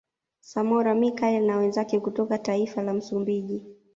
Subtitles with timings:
[0.39, 3.61] Samora Michaeli na wenzake kutoka taifa la Msumbiji